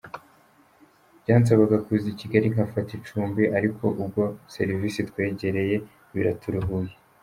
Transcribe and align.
Byansabaga 1.21 1.77
kuza 1.85 2.07
i 2.13 2.17
Kigali 2.19 2.47
nkafata 2.53 2.91
icumbi 2.99 3.43
ariko 3.57 3.85
ubwo 4.03 4.23
serivise 4.53 4.97
itwegereye 5.01 5.75
biraturuhuye”. 6.15 6.93